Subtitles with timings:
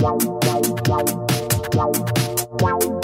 [0.00, 0.37] wow.
[2.60, 2.98] Thank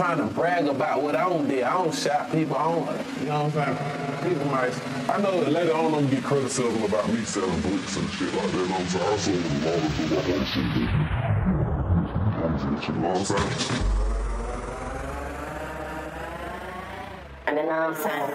[0.00, 1.62] trying to brag about what I don't do.
[1.62, 2.56] I don't shot people.
[2.56, 2.86] I don't,
[3.20, 4.32] you know what I'm saying?
[4.32, 4.72] People might,
[5.10, 8.70] I know later on I'm get criticism about me selling bricks and shit like that.
[8.70, 9.04] I'm saying?
[9.12, 10.00] I sold a lot of.
[10.00, 10.80] I also do.
[10.80, 10.86] You
[12.38, 13.84] know what I'm saying?
[17.46, 18.29] And then I'm saying.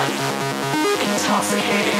[0.00, 1.92] Intoxicating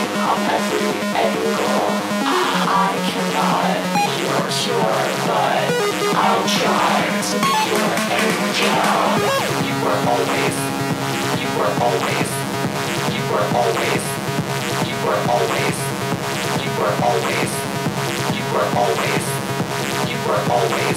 [0.49, 0.89] every
[1.21, 5.69] angle I cannot be your cure But
[6.17, 8.73] I'll try to be your angel
[9.69, 9.77] You.
[9.85, 10.57] were always
[11.45, 12.29] You were always
[13.13, 14.01] You were always
[14.89, 15.77] You were always
[16.57, 17.53] You were always
[18.33, 19.29] You were always
[20.09, 20.97] You were always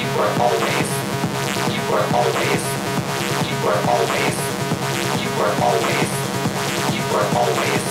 [0.00, 0.88] You were always
[1.76, 2.62] You were always
[3.44, 4.55] You were always
[5.36, 6.08] you were always.
[6.94, 7.82] You were always,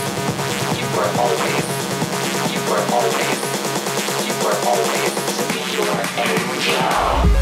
[4.26, 5.14] you were always.
[5.38, 7.35] To be your angel.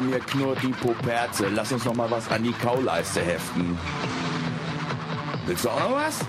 [0.00, 1.48] Ja, mir knurrt die Poperze.
[1.48, 3.78] Lass uns noch mal was an die Kauleiste heften.
[5.46, 6.20] Willst du auch noch was?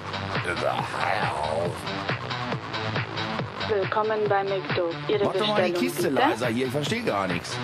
[3.69, 4.89] Willkommen bei McDo.
[5.07, 6.14] Ihre Mach doch mal die Bestellung Kiste bitte.
[6.15, 7.56] leiser hier, ich verstehe gar nichts.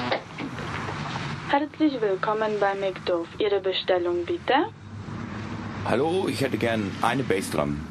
[1.50, 3.26] Herzlich willkommen bei McDo.
[3.38, 4.54] Ihre Bestellung bitte.
[5.86, 7.86] Hallo, ich hätte gern eine Bassdrum.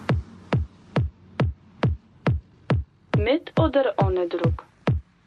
[3.18, 4.64] Mit oder ohne Druck?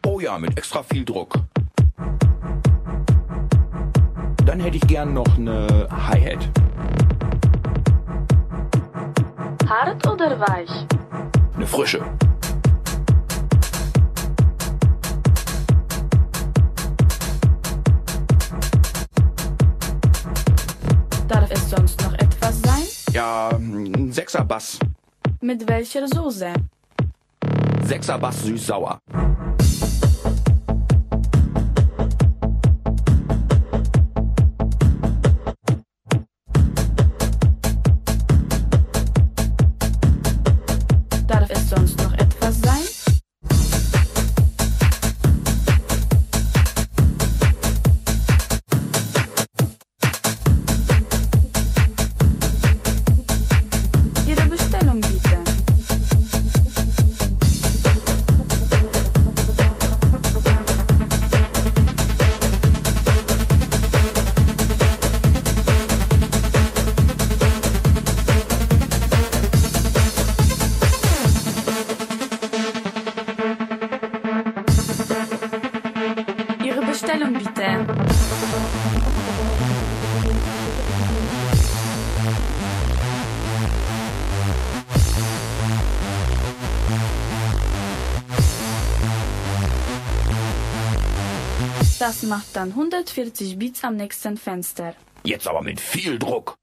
[0.06, 1.40] Oh ja, mit extra viel Druck.
[4.50, 6.50] Dann hätte ich gern noch eine Hi-Hat.
[9.70, 10.72] Hart oder weich?
[11.56, 12.04] Eine frische.
[21.28, 23.14] Darf es sonst noch etwas sein?
[23.14, 24.80] Ja, ein Sechser Bass.
[25.42, 26.54] Mit welcher Soße?
[27.84, 29.00] Sechser Bass süß-sauer.
[92.10, 94.96] Das macht dann 140 Beats am nächsten Fenster.
[95.24, 96.59] Jetzt aber mit viel Druck.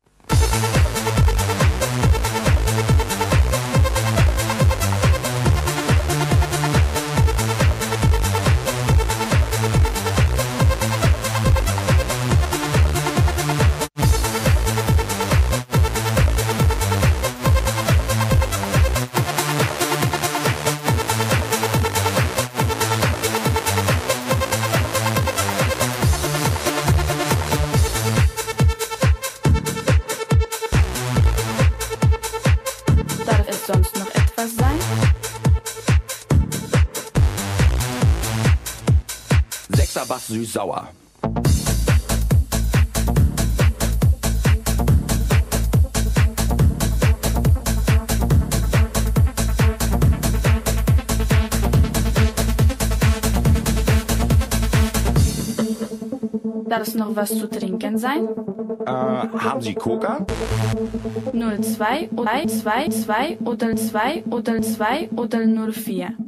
[40.47, 40.89] Süß-sauer.
[56.69, 58.29] Darf es noch was zu trinken sein?
[58.87, 60.27] Äh, haben Sie Coca?
[61.33, 66.15] 02 oder 2, 2 oder 2 oder 2 oder nur 4.
[66.19, 66.26] Und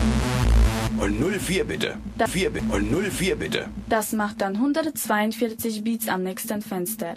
[1.39, 1.97] 04 bitte.
[2.27, 2.67] 4 bitte.
[2.73, 3.69] Und 04 bitte.
[3.89, 7.17] Das macht dann 142 Beats am nächsten Fenster.